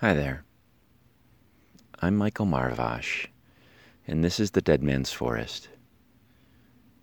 Hi 0.00 0.14
there. 0.14 0.44
I'm 2.00 2.16
Michael 2.16 2.46
Marvash, 2.46 3.26
and 4.06 4.22
this 4.22 4.38
is 4.38 4.52
The 4.52 4.60
Dead 4.60 4.80
Man's 4.80 5.10
Forest, 5.10 5.70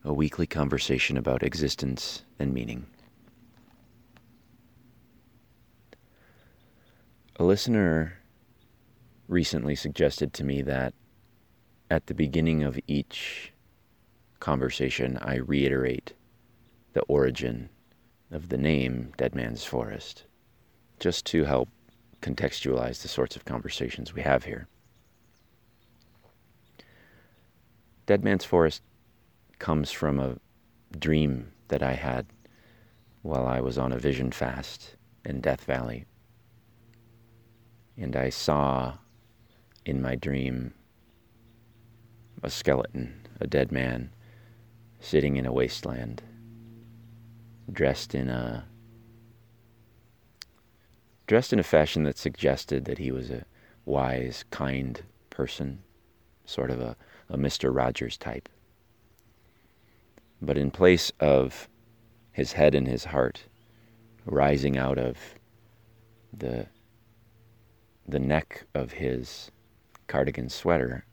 a 0.06 0.14
weekly 0.14 0.48
conversation 0.48 1.18
about 1.18 1.44
existence 1.44 2.24
and 2.40 2.54
meaning. 2.54 2.86
A 7.36 7.44
listener 7.44 8.14
recently 9.28 9.76
suggested 9.76 10.32
to 10.32 10.46
me 10.46 10.62
that 10.62 10.94
at 11.92 12.08
the 12.08 12.14
beginning 12.14 12.64
of 12.64 12.80
each 12.88 13.52
conversation, 14.40 15.18
I 15.18 15.36
reiterate 15.36 16.14
the 16.94 17.04
origin 17.10 17.68
of 18.32 18.48
the 18.48 18.58
name 18.58 19.12
Dead 19.18 19.36
Man's 19.36 19.66
Forest, 19.66 20.24
just 20.98 21.26
to 21.26 21.44
help 21.44 21.68
contextualize 22.26 23.04
the 23.04 23.08
sorts 23.08 23.36
of 23.36 23.46
conversations 23.46 24.16
we 24.16 24.24
have 24.24 24.46
here. 24.46 24.68
Dead 28.08 28.24
Man's 28.24 28.46
Forest 28.46 28.82
comes 29.60 29.92
from 29.92 30.20
a 30.20 30.38
dream 30.98 31.52
that 31.68 31.84
I 31.84 31.94
had 31.94 32.26
while 33.22 33.46
I 33.46 33.62
was 33.62 33.78
on 33.78 33.92
a 33.92 34.00
vision 34.00 34.32
fast 34.32 34.96
in 35.24 35.40
Death 35.40 35.66
Valley. 35.66 36.06
And 37.96 38.16
I 38.16 38.30
saw 38.30 38.98
in 39.86 40.02
my 40.02 40.16
dream 40.16 40.74
a 42.42 42.50
skeleton, 42.50 43.28
a 43.40 43.46
dead 43.46 43.72
man, 43.72 44.10
sitting 45.00 45.38
in 45.38 45.46
a 45.46 45.54
wasteland, 45.54 46.24
dressed 47.72 48.16
in 48.16 48.30
a 48.30 48.66
dressed 51.28 51.54
in 51.54 51.60
a 51.60 51.64
fashion 51.64 52.04
that 52.04 52.18
suggested 52.18 52.86
that 52.86 52.98
he 52.98 53.12
was 53.12 53.30
a 53.32 53.46
wise, 53.86 54.46
kind 54.52 55.02
person, 55.30 55.82
sort 56.46 56.72
of 56.72 56.80
a, 56.80 56.96
a 57.30 57.38
Mr. 57.38 57.76
Rogers 57.76 58.18
type. 58.18 58.50
But 60.42 60.58
in 60.58 60.72
place 60.72 61.12
of 61.20 61.68
his 62.32 62.54
head 62.54 62.76
and 62.76 62.88
his 62.88 63.06
heart 63.06 63.46
rising 64.26 64.78
out 64.78 64.98
of 64.98 65.18
the 66.34 66.68
the 68.08 68.20
neck 68.20 68.66
of 68.76 68.92
his 68.92 69.50
cardigan 70.08 70.48
sweater 70.48 71.06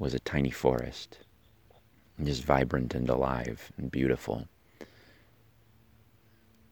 was 0.00 0.14
a 0.14 0.18
tiny 0.20 0.50
forest, 0.50 1.18
just 2.22 2.42
vibrant 2.42 2.92
and 2.94 3.08
alive 3.08 3.70
and 3.76 3.90
beautiful. 3.90 4.48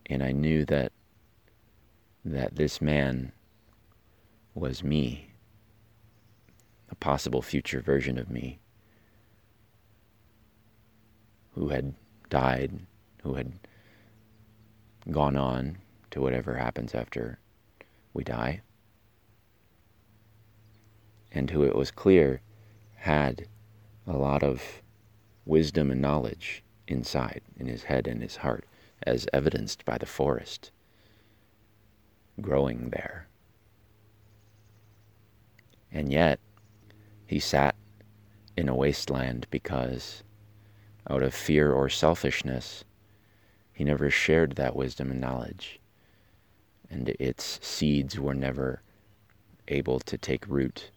And 0.07 0.23
I 0.23 0.33
knew 0.33 0.65
that 0.65 0.91
that 2.33 2.57
this 2.57 2.81
man 2.81 3.31
was 4.53 4.83
me, 4.83 5.31
a 6.91 6.95
possible 6.97 7.41
future 7.41 7.81
version 7.81 8.19
of 8.19 8.29
me, 8.29 8.59
who 11.55 11.69
had 11.69 11.95
died, 12.29 12.81
who 13.23 13.35
had 13.35 13.53
gone 15.09 15.37
on 15.37 15.79
to 16.11 16.21
whatever 16.21 16.57
happens 16.57 16.97
after 16.97 17.39
we 18.13 18.25
die, 18.25 18.61
and 21.31 21.51
who 21.51 21.63
it 21.63 21.77
was 21.77 21.93
clear 21.93 22.41
had 22.97 23.47
a 24.05 24.17
lot 24.17 24.43
of 24.43 24.83
wisdom 25.45 25.93
and 25.93 26.01
knowledge 26.01 26.65
inside, 26.89 27.43
in 27.57 27.67
his 27.67 27.85
head 27.85 28.09
and 28.09 28.21
his 28.21 28.37
heart, 28.37 28.65
as 29.05 29.29
evidenced 29.33 29.85
by 29.85 29.97
the 29.97 30.07
forest 30.07 30.73
growing 32.41 32.91
there. 32.91 33.29
And 35.91 36.13
yet, 36.13 36.41
he 37.27 37.39
sat 37.39 37.75
in 38.57 38.69
a 38.69 38.75
wasteland 38.75 39.47
because, 39.51 40.23
out 41.09 41.23
of 41.23 41.35
fear 41.35 41.73
or 41.73 41.89
selfishness, 41.89 42.85
he 43.73 43.85
never 43.85 44.11
shared 44.11 44.57
that 44.57 44.77
wisdom 44.77 45.11
and 45.11 45.21
knowledge, 45.21 45.81
and 46.91 47.09
its 47.21 47.59
seeds 47.63 48.19
were 48.19 48.35
never 48.35 48.83
able 49.69 50.01
to 50.01 50.17
take 50.17 50.47
root. 50.49 50.91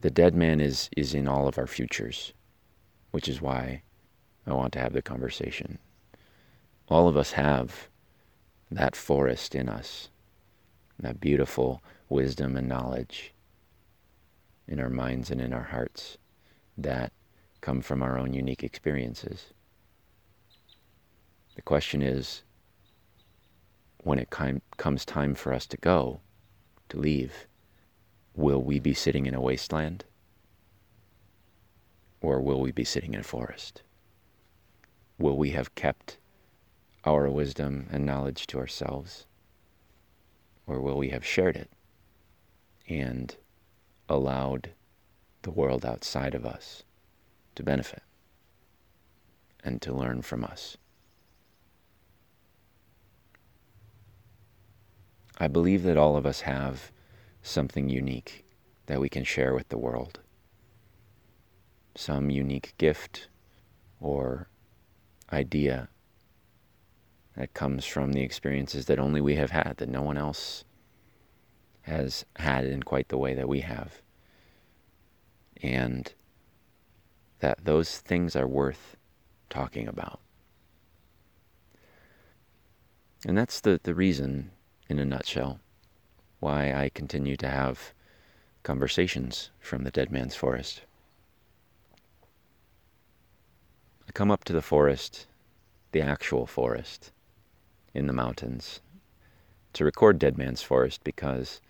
The 0.00 0.10
dead 0.10 0.34
man 0.34 0.60
is, 0.60 0.90
is 0.96 1.14
in 1.14 1.28
all 1.28 1.46
of 1.46 1.58
our 1.58 1.66
futures, 1.66 2.32
which 3.12 3.28
is 3.28 3.40
why 3.40 3.82
I 4.46 4.52
want 4.52 4.72
to 4.72 4.80
have 4.80 4.92
the 4.92 5.02
conversation. 5.02 5.78
All 6.88 7.08
of 7.08 7.16
us 7.16 7.32
have 7.32 7.88
that 8.76 8.96
forest 8.96 9.54
in 9.54 9.68
us, 9.68 10.08
that 10.98 11.20
beautiful 11.20 11.82
wisdom 12.08 12.56
and 12.56 12.68
knowledge 12.68 13.32
in 14.66 14.80
our 14.80 14.88
minds 14.88 15.30
and 15.30 15.40
in 15.40 15.52
our 15.52 15.64
hearts 15.64 16.16
that 16.78 17.12
come 17.60 17.82
from 17.82 18.02
our 18.02 18.18
own 18.18 18.32
unique 18.32 18.64
experiences. 18.64 19.52
The 21.54 21.62
question 21.62 22.02
is 22.02 22.42
when 23.98 24.18
it 24.18 24.30
com- 24.30 24.62
comes 24.78 25.04
time 25.04 25.34
for 25.34 25.52
us 25.52 25.66
to 25.66 25.76
go, 25.76 26.20
to 26.88 26.98
leave, 26.98 27.46
will 28.34 28.62
we 28.62 28.78
be 28.78 28.94
sitting 28.94 29.26
in 29.26 29.34
a 29.34 29.40
wasteland? 29.40 30.04
Or 32.20 32.40
will 32.40 32.60
we 32.60 32.72
be 32.72 32.84
sitting 32.84 33.14
in 33.14 33.20
a 33.20 33.24
forest? 33.24 33.82
Will 35.18 35.36
we 35.36 35.50
have 35.50 35.74
kept 35.74 36.18
our 37.04 37.28
wisdom 37.28 37.86
and 37.90 38.06
knowledge 38.06 38.46
to 38.48 38.58
ourselves? 38.58 39.26
Or 40.66 40.80
will 40.80 40.96
we 40.96 41.10
have 41.10 41.26
shared 41.26 41.56
it 41.56 41.70
and 42.88 43.36
allowed 44.08 44.70
the 45.42 45.50
world 45.50 45.84
outside 45.84 46.34
of 46.34 46.46
us 46.46 46.84
to 47.56 47.62
benefit 47.62 48.02
and 49.64 49.82
to 49.82 49.92
learn 49.92 50.22
from 50.22 50.44
us? 50.44 50.76
I 55.38 55.48
believe 55.48 55.82
that 55.82 55.96
all 55.96 56.16
of 56.16 56.24
us 56.24 56.42
have 56.42 56.92
something 57.42 57.88
unique 57.88 58.44
that 58.86 59.00
we 59.00 59.08
can 59.08 59.24
share 59.24 59.54
with 59.54 59.68
the 59.68 59.78
world. 59.78 60.20
Some 61.96 62.30
unique 62.30 62.74
gift 62.78 63.28
or 64.00 64.48
idea 65.32 65.88
that 67.36 67.54
comes 67.54 67.84
from 67.84 68.12
the 68.12 68.22
experiences 68.22 68.86
that 68.86 68.98
only 68.98 69.20
we 69.20 69.36
have 69.36 69.50
had, 69.50 69.74
that 69.78 69.88
no 69.88 70.02
one 70.02 70.18
else 70.18 70.64
has 71.82 72.24
had 72.36 72.64
in 72.64 72.82
quite 72.82 73.08
the 73.08 73.18
way 73.18 73.34
that 73.34 73.48
we 73.48 73.60
have. 73.60 74.02
And 75.62 76.12
that 77.40 77.64
those 77.64 77.98
things 77.98 78.36
are 78.36 78.46
worth 78.46 78.96
talking 79.50 79.88
about. 79.88 80.20
And 83.26 83.38
that's 83.38 83.60
the, 83.60 83.80
the 83.82 83.94
reason, 83.94 84.50
in 84.88 84.98
a 84.98 85.04
nutshell, 85.04 85.60
why 86.40 86.72
I 86.72 86.90
continue 86.92 87.36
to 87.36 87.48
have 87.48 87.94
conversations 88.62 89.50
from 89.60 89.84
the 89.84 89.90
dead 89.90 90.10
man's 90.10 90.34
forest. 90.34 90.82
I 94.08 94.12
come 94.12 94.30
up 94.30 94.44
to 94.44 94.52
the 94.52 94.62
forest, 94.62 95.26
the 95.92 96.00
actual 96.00 96.46
forest, 96.46 97.12
in 97.94 98.06
the 98.06 98.12
mountains 98.12 98.80
to 99.72 99.84
record 99.84 100.18
Dead 100.18 100.36
Man's 100.36 100.62
Forest 100.62 101.02
because 101.04 101.60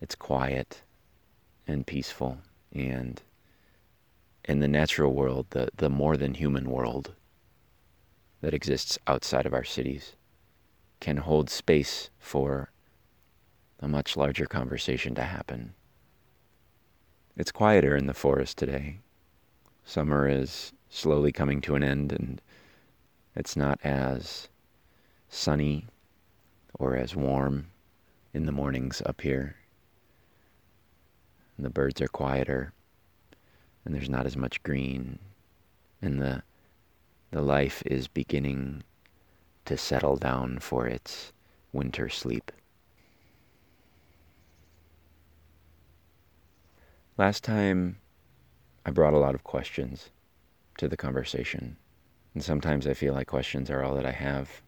it's 0.00 0.14
quiet 0.14 0.82
and 1.66 1.86
peaceful 1.86 2.38
and 2.72 3.22
in 4.44 4.60
the 4.60 4.68
natural 4.68 5.12
world, 5.12 5.46
the, 5.50 5.68
the 5.76 5.88
more 5.88 6.16
than 6.16 6.34
human 6.34 6.68
world 6.68 7.14
that 8.40 8.54
exists 8.54 8.98
outside 9.06 9.46
of 9.46 9.54
our 9.54 9.64
cities 9.64 10.16
can 11.00 11.18
hold 11.18 11.48
space 11.48 12.10
for 12.18 12.70
a 13.80 13.88
much 13.88 14.16
larger 14.16 14.46
conversation 14.46 15.14
to 15.14 15.22
happen. 15.22 15.74
It's 17.36 17.52
quieter 17.52 17.96
in 17.96 18.06
the 18.06 18.14
forest 18.14 18.58
today. 18.58 18.98
Summer 19.84 20.28
is 20.28 20.72
slowly 20.88 21.32
coming 21.32 21.60
to 21.62 21.74
an 21.74 21.82
end 21.82 22.12
and 22.12 22.40
it's 23.34 23.56
not 23.56 23.80
as 23.82 24.48
sunny 25.32 25.86
or 26.74 26.94
as 26.94 27.16
warm 27.16 27.66
in 28.34 28.44
the 28.44 28.52
mornings 28.52 29.02
up 29.06 29.22
here. 29.22 29.56
And 31.56 31.64
the 31.64 31.70
birds 31.70 32.02
are 32.02 32.06
quieter 32.06 32.74
and 33.84 33.94
there's 33.94 34.10
not 34.10 34.26
as 34.26 34.36
much 34.36 34.62
green 34.62 35.18
and 36.02 36.20
the 36.20 36.42
the 37.30 37.40
life 37.40 37.82
is 37.86 38.08
beginning 38.08 38.82
to 39.64 39.78
settle 39.78 40.16
down 40.16 40.58
for 40.58 40.86
its 40.86 41.32
winter 41.72 42.10
sleep. 42.10 42.52
Last 47.16 47.42
time 47.42 47.96
I 48.84 48.90
brought 48.90 49.14
a 49.14 49.18
lot 49.18 49.34
of 49.34 49.44
questions 49.44 50.10
to 50.76 50.88
the 50.88 50.96
conversation. 50.96 51.78
And 52.34 52.44
sometimes 52.44 52.86
I 52.86 52.92
feel 52.92 53.14
like 53.14 53.28
questions 53.28 53.70
are 53.70 53.82
all 53.82 53.94
that 53.94 54.04
I 54.04 54.12
have 54.12 54.60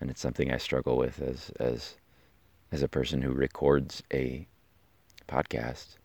and 0.00 0.10
it's 0.10 0.20
something 0.20 0.50
I 0.50 0.56
struggle 0.56 0.96
with 0.96 1.20
as 1.20 1.50
as 1.60 1.96
as 2.72 2.82
a 2.82 2.88
person 2.88 3.22
who 3.22 3.32
records 3.32 4.02
a 4.12 4.46
podcast. 5.28 5.96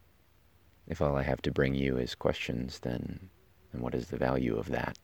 If 0.88 1.02
all 1.02 1.16
I 1.16 1.24
have 1.24 1.42
to 1.44 1.52
bring 1.52 1.76
you 1.76 1.98
is 1.98 2.14
questions, 2.14 2.80
then 2.80 3.30
then 3.72 3.82
what 3.82 3.96
is 3.96 4.08
the 4.08 4.18
value 4.18 4.58
of 4.58 4.70
that? 4.70 4.98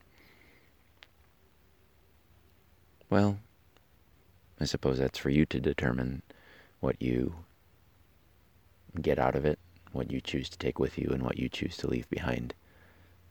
Well, 3.10 3.40
I 4.60 4.66
suppose 4.66 5.00
that's 5.00 5.20
for 5.20 5.30
you 5.30 5.46
to 5.48 5.60
determine 5.60 6.22
what 6.80 7.02
you 7.02 7.36
get 9.02 9.20
out 9.20 9.36
of 9.36 9.46
it, 9.46 9.60
what 9.92 10.12
you 10.12 10.22
choose 10.22 10.50
to 10.50 10.58
take 10.58 10.80
with 10.80 10.98
you, 10.98 11.10
and 11.12 11.24
what 11.24 11.38
you 11.38 11.50
choose 11.50 11.78
to 11.78 11.88
leave 11.88 12.10
behind 12.10 12.54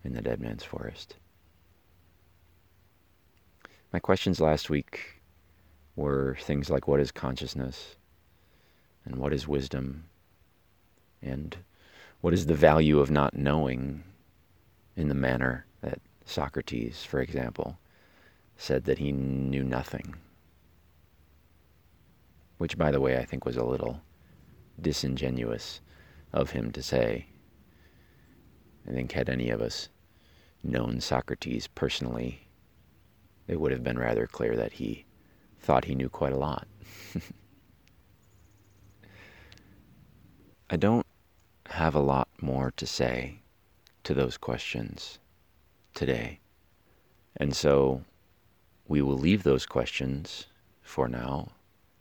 in 0.05 0.15
the 0.15 0.23
dead 0.23 0.41
man's 0.41 0.65
forest. 0.65 1.17
My 3.93 3.99
questions 3.99 4.41
last 4.41 4.71
week 4.71 5.20
were 6.01 6.35
things 6.41 6.71
like 6.71 6.89
what 6.89 6.99
is 6.99 7.13
consciousness 7.13 7.97
and 9.05 9.17
what 9.17 9.35
is 9.35 9.47
wisdom 9.47 10.05
and 11.23 11.59
what 12.23 12.33
is 12.33 12.47
the 12.47 12.55
value 12.55 13.01
of 13.01 13.11
not 13.11 13.37
knowing 13.37 14.03
in 14.97 15.09
the 15.09 15.15
manner 15.15 15.67
that 15.83 16.01
Socrates, 16.25 17.05
for 17.05 17.21
example, 17.21 17.79
said 18.57 18.85
that 18.85 18.99
he 18.99 19.13
knew 19.13 19.63
nothing. 19.63 20.15
Which, 22.57 22.79
by 22.79 22.91
the 22.91 23.01
way, 23.01 23.19
I 23.19 23.25
think 23.25 23.45
was 23.45 23.57
a 23.57 23.65
little 23.65 24.01
disingenuous 24.81 25.81
of 26.33 26.51
him 26.51 26.73
to 26.73 26.83
say. 26.83 27.27
I 28.89 28.93
think, 28.93 29.13
had 29.13 29.29
any 29.29 29.51
of 29.51 29.61
us 29.61 29.91
known 30.63 31.01
Socrates 31.01 31.67
personally, 31.67 32.49
it 33.47 33.61
would 33.61 33.73
have 33.73 33.85
been 33.85 33.99
rather 33.99 34.27
clear 34.27 34.57
that 34.57 34.73
he 34.73 35.05
thought 35.61 35.85
he 35.85 35.95
knew 35.95 36.09
quite 36.09 36.33
a 36.33 36.39
lot. 36.39 36.67
I 40.71 40.77
don't 40.77 41.07
have 41.67 41.95
a 41.95 42.01
lot 42.01 42.29
more 42.41 42.73
to 42.77 42.87
say 42.87 43.41
to 44.05 44.15
those 44.15 44.37
questions 44.37 45.19
today. 45.95 46.41
And 47.37 47.55
so 47.55 48.03
we 48.89 49.03
will 49.03 49.19
leave 49.19 49.43
those 49.43 49.67
questions 49.67 50.47
for 50.83 51.09
now 51.09 51.49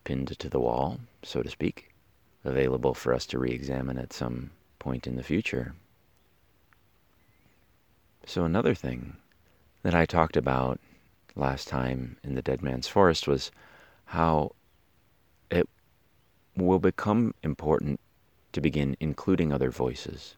pinned 0.03 0.39
to 0.39 0.49
the 0.49 0.59
wall, 0.59 0.99
so 1.21 1.43
to 1.43 1.49
speak, 1.49 1.91
available 2.43 2.93
for 2.93 3.13
us 3.13 3.27
to 3.27 3.37
re 3.37 3.51
examine 3.51 3.99
at 3.99 4.13
some 4.13 4.49
point 4.79 5.05
in 5.05 5.15
the 5.15 5.23
future. 5.23 5.75
So, 8.25 8.43
another 8.43 8.73
thing 8.73 9.17
that 9.83 9.93
I 9.93 10.05
talked 10.05 10.35
about 10.35 10.79
last 11.35 11.67
time 11.67 12.17
in 12.23 12.35
the 12.35 12.41
Dead 12.41 12.61
Man's 12.61 12.87
Forest 12.87 13.27
was 13.27 13.51
how 14.05 14.55
it 15.49 15.67
will 16.55 16.79
become 16.79 17.33
important 17.43 17.99
to 18.51 18.61
begin 18.61 18.97
including 18.99 19.53
other 19.53 19.71
voices. 19.71 20.35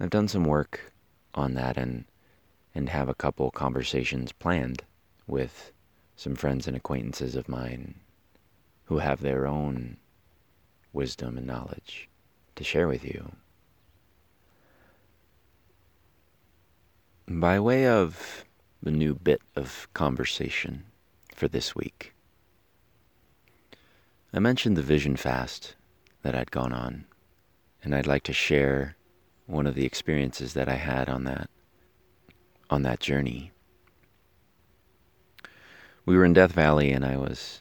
I've 0.00 0.10
done 0.10 0.28
some 0.28 0.44
work 0.44 0.92
on 1.34 1.54
that 1.54 1.76
and 1.76 2.04
and 2.74 2.88
have 2.90 3.08
a 3.08 3.14
couple 3.14 3.50
conversations 3.50 4.30
planned 4.32 4.82
with 5.26 5.72
some 6.14 6.36
friends 6.36 6.66
and 6.66 6.76
acquaintances 6.76 7.34
of 7.34 7.48
mine 7.48 7.94
who 8.84 8.98
have 8.98 9.20
their 9.20 9.46
own 9.46 9.96
wisdom 10.92 11.36
and 11.36 11.46
knowledge 11.46 12.08
to 12.54 12.62
share 12.62 12.86
with 12.86 13.04
you. 13.04 13.32
By 17.30 17.60
way 17.60 17.86
of 17.86 18.46
the 18.82 18.90
new 18.90 19.14
bit 19.14 19.42
of 19.54 19.86
conversation 19.92 20.84
for 21.34 21.46
this 21.46 21.76
week, 21.76 22.14
I 24.32 24.38
mentioned 24.38 24.78
the 24.78 24.82
vision 24.82 25.14
fast 25.14 25.74
that 26.22 26.34
I'd 26.34 26.50
gone 26.50 26.72
on, 26.72 27.04
and 27.84 27.94
I'd 27.94 28.06
like 28.06 28.22
to 28.24 28.32
share 28.32 28.96
one 29.44 29.66
of 29.66 29.74
the 29.74 29.84
experiences 29.84 30.54
that 30.54 30.70
I 30.70 30.76
had 30.76 31.10
on 31.10 31.24
that 31.24 31.50
on 32.70 32.80
that 32.84 33.00
journey. 33.00 33.52
We 36.06 36.16
were 36.16 36.24
in 36.24 36.32
Death 36.32 36.52
Valley 36.52 36.92
and 36.92 37.04
I 37.04 37.18
was 37.18 37.60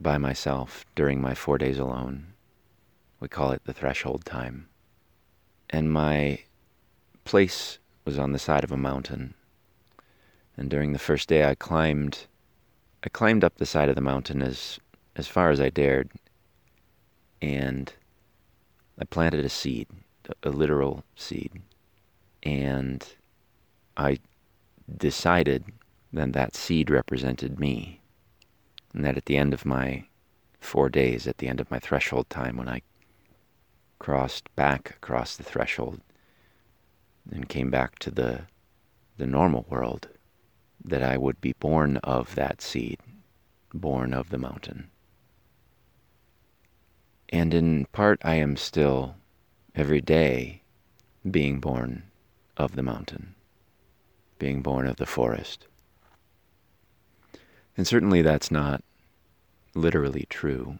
by 0.00 0.16
myself 0.16 0.86
during 0.94 1.20
my 1.20 1.34
4 1.34 1.58
days 1.58 1.78
alone. 1.78 2.32
We 3.20 3.28
call 3.28 3.52
it 3.52 3.64
the 3.66 3.74
threshold 3.74 4.24
time. 4.24 4.70
And 5.68 5.92
my 5.92 6.44
place 7.24 7.78
was 8.04 8.18
on 8.18 8.32
the 8.32 8.38
side 8.38 8.64
of 8.64 8.72
a 8.72 8.76
mountain. 8.76 9.34
And 10.56 10.70
during 10.70 10.92
the 10.92 10.98
first 10.98 11.28
day 11.28 11.48
I 11.48 11.54
climbed 11.54 12.26
I 13.02 13.08
climbed 13.08 13.44
up 13.44 13.56
the 13.56 13.66
side 13.66 13.88
of 13.88 13.94
the 13.94 14.00
mountain 14.00 14.42
as 14.42 14.78
as 15.16 15.26
far 15.26 15.50
as 15.50 15.60
I 15.60 15.70
dared 15.70 16.10
and 17.40 17.92
I 18.98 19.04
planted 19.04 19.44
a 19.44 19.48
seed, 19.48 19.88
a 20.42 20.50
literal 20.50 21.04
seed. 21.16 21.62
And 22.42 23.06
I 23.96 24.18
decided 24.96 25.64
then 26.12 26.32
that 26.32 26.54
seed 26.54 26.90
represented 26.90 27.58
me. 27.58 28.00
And 28.92 29.04
that 29.04 29.16
at 29.16 29.26
the 29.26 29.36
end 29.36 29.54
of 29.54 29.64
my 29.64 30.04
four 30.58 30.88
days, 30.88 31.26
at 31.26 31.38
the 31.38 31.48
end 31.48 31.60
of 31.60 31.70
my 31.70 31.78
threshold 31.78 32.28
time, 32.28 32.56
when 32.56 32.68
I 32.68 32.82
crossed 33.98 34.54
back 34.56 34.90
across 34.90 35.36
the 35.36 35.42
threshold 35.44 36.00
and 37.30 37.48
came 37.48 37.70
back 37.70 37.98
to 38.00 38.10
the, 38.10 38.42
the 39.16 39.26
normal 39.26 39.66
world, 39.68 40.08
that 40.84 41.02
I 41.02 41.16
would 41.16 41.40
be 41.40 41.52
born 41.54 41.98
of 41.98 42.34
that 42.34 42.60
seed, 42.60 42.98
born 43.72 44.12
of 44.14 44.30
the 44.30 44.38
mountain. 44.38 44.90
And 47.28 47.54
in 47.54 47.86
part, 47.92 48.20
I 48.24 48.34
am 48.34 48.56
still 48.56 49.14
every 49.74 50.00
day 50.00 50.62
being 51.30 51.60
born 51.60 52.04
of 52.56 52.74
the 52.74 52.82
mountain, 52.82 53.34
being 54.38 54.62
born 54.62 54.86
of 54.86 54.96
the 54.96 55.06
forest. 55.06 55.66
And 57.76 57.86
certainly 57.86 58.20
that's 58.20 58.50
not 58.50 58.82
literally 59.74 60.26
true. 60.28 60.78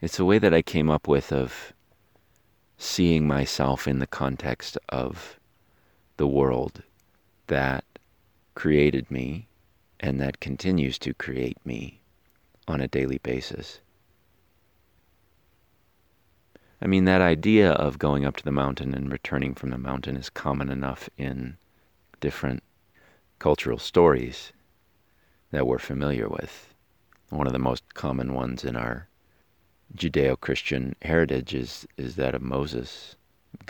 It's 0.00 0.18
a 0.18 0.24
way 0.24 0.38
that 0.38 0.54
I 0.54 0.62
came 0.62 0.88
up 0.88 1.08
with 1.08 1.32
of 1.32 1.72
seeing 2.78 3.26
myself 3.26 3.88
in 3.88 3.98
the 3.98 4.06
context 4.06 4.78
of 4.88 5.39
the 6.20 6.26
world 6.26 6.82
that 7.46 7.82
created 8.54 9.10
me 9.10 9.48
and 9.98 10.20
that 10.20 10.38
continues 10.38 10.98
to 10.98 11.14
create 11.14 11.56
me 11.64 11.98
on 12.68 12.78
a 12.82 12.88
daily 12.88 13.16
basis. 13.22 13.80
I 16.82 16.86
mean, 16.86 17.06
that 17.06 17.22
idea 17.22 17.72
of 17.72 17.98
going 17.98 18.26
up 18.26 18.36
to 18.36 18.44
the 18.44 18.52
mountain 18.52 18.92
and 18.92 19.10
returning 19.10 19.54
from 19.54 19.70
the 19.70 19.78
mountain 19.78 20.14
is 20.14 20.28
common 20.28 20.68
enough 20.68 21.08
in 21.16 21.56
different 22.20 22.62
cultural 23.38 23.78
stories 23.78 24.52
that 25.52 25.66
we're 25.66 25.78
familiar 25.78 26.28
with. 26.28 26.74
One 27.30 27.46
of 27.46 27.54
the 27.54 27.58
most 27.58 27.94
common 27.94 28.34
ones 28.34 28.62
in 28.62 28.76
our 28.76 29.08
Judeo 29.96 30.38
Christian 30.38 30.96
heritage 31.00 31.54
is, 31.54 31.86
is 31.96 32.16
that 32.16 32.34
of 32.34 32.42
Moses 32.42 33.16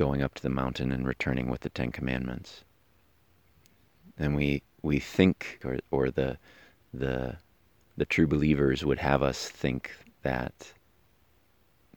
going 0.01 0.23
up 0.23 0.35
to 0.35 0.43
the 0.43 0.49
mountain 0.49 0.93
and 0.93 1.07
returning 1.07 1.51
with 1.51 1.61
the 1.61 1.69
Ten 1.69 1.93
Commandments. 1.93 2.65
And 4.17 4.35
we, 4.35 4.63
we 4.81 4.99
think, 4.99 5.61
or, 5.63 5.79
or 5.91 6.11
the, 6.11 6.39
the, 6.95 7.37
the 7.99 8.07
true 8.07 8.27
believers 8.27 8.83
would 8.83 9.01
have 9.01 9.23
us 9.23 9.51
think 9.51 9.95
that, 10.23 10.73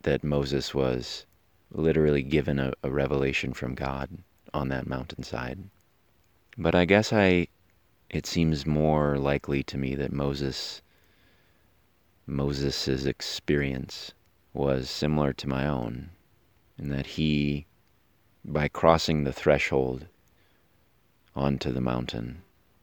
that 0.01 0.21
Moses 0.21 0.75
was 0.75 1.25
literally 1.71 2.23
given 2.23 2.59
a, 2.59 2.73
a 2.83 2.91
revelation 2.91 3.53
from 3.53 3.73
God 3.73 4.09
on 4.53 4.67
that 4.67 4.85
mountainside. 4.85 5.63
But 6.57 6.75
I 6.75 6.83
guess 6.83 7.13
I 7.13 7.47
it 8.09 8.25
seems 8.27 8.65
more 8.65 9.17
likely 9.17 9.63
to 9.63 9.77
me 9.77 9.95
that 9.95 10.11
Moses 10.11 10.81
Moses's 12.27 13.05
experience 13.05 14.13
was 14.53 14.89
similar 14.89 15.31
to 15.31 15.47
my 15.47 15.65
own 15.65 16.09
in 16.77 16.89
that 16.89 17.05
he 17.05 17.65
by 18.45 18.67
crossing 18.67 19.23
the 19.23 19.33
threshold 19.33 20.07
onto 21.35 21.71
the 21.71 21.81
mountain 21.81 22.41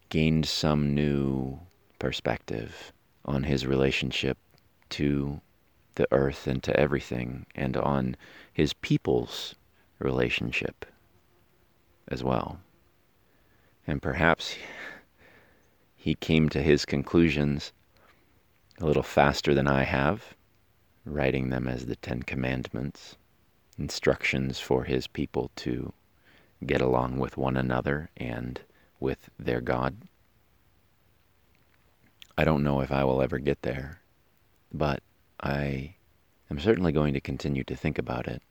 gained 0.09 0.45
some 0.45 0.93
new 0.93 1.59
perspective 1.99 2.91
on 3.23 3.43
his 3.43 3.65
relationship 3.65 4.37
to 4.89 5.39
the 5.95 6.07
earth 6.11 6.47
and 6.47 6.63
to 6.63 6.77
everything 6.77 7.45
and 7.55 7.77
on 7.77 8.15
his 8.51 8.73
people's 8.73 9.55
relationship 9.99 10.85
as 12.07 12.23
well. 12.23 12.59
And 13.87 14.01
perhaps 14.01 14.55
he 15.95 16.15
came 16.15 16.49
to 16.49 16.61
his 16.61 16.85
conclusions 16.85 17.71
a 18.79 18.85
little 18.85 19.03
faster 19.03 19.53
than 19.53 19.67
I 19.67 19.83
have, 19.83 20.35
writing 21.05 21.49
them 21.49 21.67
as 21.67 21.85
the 21.85 21.95
Ten 21.95 22.23
Commandments, 22.23 23.15
instructions 23.81 24.59
for 24.59 24.83
his 24.83 25.07
people 25.07 25.49
to 25.55 25.91
get 26.63 26.81
along 26.81 27.17
with 27.17 27.35
one 27.35 27.57
another 27.57 28.09
and 28.15 28.61
with 28.99 29.31
their 29.39 29.59
God. 29.59 29.97
I 32.37 32.43
don't 32.43 32.63
know 32.63 32.81
if 32.81 32.91
I 32.91 33.03
will 33.03 33.23
ever 33.23 33.39
get 33.39 33.63
there, 33.63 34.01
but 34.71 35.01
I 35.41 35.95
am 36.51 36.59
certainly 36.59 36.91
going 36.91 37.13
to 37.15 37.29
continue 37.31 37.63
to 37.63 37.75
think 37.75 37.97
about 37.97 38.27
it 38.27 38.43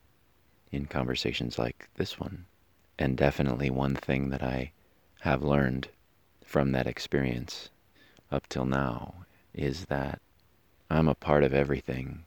in 0.72 0.87
conversations 0.87 1.60
like 1.60 1.88
this 1.94 2.18
one. 2.18 2.46
And 2.99 3.16
definitely 3.16 3.70
one 3.70 3.94
thing 3.94 4.30
that 4.30 4.42
I 4.42 4.72
have 5.20 5.44
learned 5.44 5.88
from 6.44 6.72
that 6.72 6.88
experience 6.88 7.70
up 8.32 8.49
till 8.49 8.64
now 8.66 9.14
is 9.54 9.84
that 9.87 10.20
I'm 10.90 11.06
a 11.06 11.14
part 11.14 11.44
of 11.44 11.54
everything, 11.54 12.25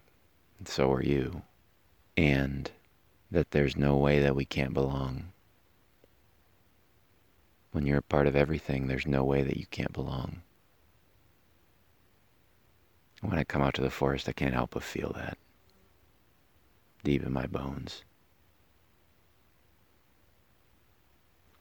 and 0.57 0.69
so 0.69 0.89
are 0.93 1.03
you, 1.03 1.41
and 2.15 2.71
that 3.33 3.49
there's 3.49 3.75
no 3.75 3.97
way 3.97 4.19
that 4.19 4.35
we 4.35 4.45
can't 4.45 4.75
belong. 4.75 5.25
When 7.71 7.87
you're 7.87 7.97
a 7.97 8.03
part 8.03 8.27
of 8.27 8.35
everything, 8.35 8.85
there's 8.85 9.07
no 9.07 9.23
way 9.23 9.41
that 9.41 9.57
you 9.57 9.65
can't 9.65 9.91
belong. 9.91 10.43
When 13.21 13.39
I 13.39 13.43
come 13.43 13.63
out 13.63 13.73
to 13.73 13.81
the 13.81 13.89
forest, 13.89 14.29
I 14.29 14.33
can't 14.33 14.53
help 14.53 14.71
but 14.71 14.83
feel 14.83 15.11
that 15.15 15.39
deep 17.03 17.23
in 17.23 17.33
my 17.33 17.47
bones. 17.47 18.03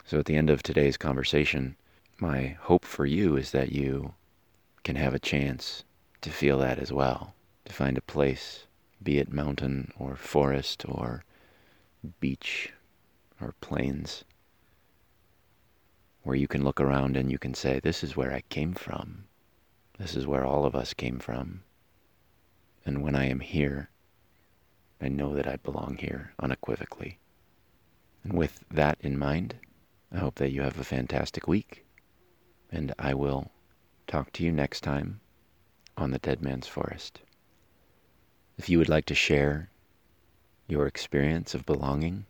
So 0.04 0.18
at 0.18 0.26
the 0.26 0.36
end 0.36 0.50
of 0.50 0.62
today's 0.62 0.98
conversation, 0.98 1.76
my 2.18 2.58
hope 2.60 2.84
for 2.84 3.06
you 3.06 3.36
is 3.36 3.50
that 3.52 3.72
you 3.72 4.12
can 4.84 4.96
have 4.96 5.14
a 5.14 5.18
chance 5.18 5.84
to 6.20 6.30
feel 6.30 6.58
that 6.58 6.78
as 6.78 6.92
well, 6.92 7.34
to 7.64 7.72
find 7.72 7.96
a 7.96 8.02
place, 8.02 8.66
be 9.02 9.18
it 9.18 9.32
mountain 9.32 9.90
or 9.98 10.16
forest 10.16 10.84
or 10.86 11.24
beach 12.20 12.72
or 13.40 13.54
plains, 13.60 14.24
where 16.22 16.36
you 16.36 16.48
can 16.48 16.64
look 16.64 16.80
around 16.80 17.16
and 17.16 17.30
you 17.30 17.38
can 17.38 17.54
say, 17.54 17.80
This 17.80 18.02
is 18.04 18.16
where 18.16 18.32
I 18.32 18.42
came 18.42 18.74
from. 18.74 19.24
This 19.98 20.14
is 20.16 20.26
where 20.26 20.44
all 20.44 20.64
of 20.64 20.74
us 20.74 20.94
came 20.94 21.18
from. 21.18 21.62
And 22.84 23.02
when 23.02 23.14
I 23.14 23.26
am 23.26 23.40
here, 23.40 23.90
I 25.00 25.08
know 25.08 25.34
that 25.34 25.46
I 25.46 25.56
belong 25.56 25.96
here 25.98 26.32
unequivocally. 26.40 27.18
And 28.24 28.34
with 28.34 28.64
that 28.70 28.98
in 29.00 29.18
mind, 29.18 29.56
I 30.12 30.18
hope 30.18 30.36
that 30.36 30.52
you 30.52 30.62
have 30.62 30.78
a 30.78 30.84
fantastic 30.84 31.48
week. 31.48 31.84
And 32.70 32.94
I 32.98 33.14
will 33.14 33.50
talk 34.06 34.32
to 34.32 34.44
you 34.44 34.52
next 34.52 34.82
time 34.82 35.20
on 35.96 36.10
the 36.10 36.18
Dead 36.18 36.40
Man's 36.40 36.66
Forest. 36.66 37.20
If 38.56 38.68
you 38.68 38.78
would 38.78 38.88
like 38.88 39.06
to 39.06 39.14
share 39.14 39.70
your 40.72 40.86
experience 40.86 41.54
of 41.54 41.66
belonging 41.66 42.24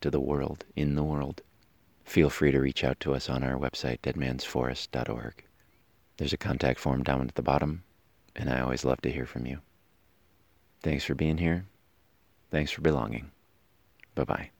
to 0.00 0.10
the 0.10 0.20
world, 0.20 0.64
in 0.74 0.96
the 0.96 1.04
world, 1.04 1.42
feel 2.04 2.28
free 2.28 2.50
to 2.50 2.60
reach 2.60 2.82
out 2.82 2.98
to 3.00 3.14
us 3.14 3.30
on 3.30 3.44
our 3.44 3.56
website, 3.56 4.00
deadmansforest.org. 4.00 5.44
There's 6.16 6.32
a 6.32 6.38
contact 6.38 6.80
form 6.80 7.04
down 7.04 7.28
at 7.28 7.36
the 7.36 7.42
bottom, 7.42 7.84
and 8.34 8.50
I 8.50 8.60
always 8.60 8.84
love 8.84 9.00
to 9.02 9.12
hear 9.12 9.26
from 9.26 9.46
you. 9.46 9.60
Thanks 10.82 11.04
for 11.04 11.14
being 11.14 11.38
here. 11.38 11.66
Thanks 12.50 12.72
for 12.72 12.80
belonging. 12.80 13.30
Bye 14.16 14.24
bye. 14.24 14.55